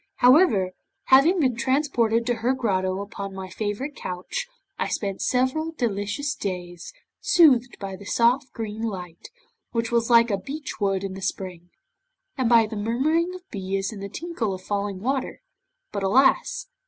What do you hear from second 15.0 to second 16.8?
water. But alas!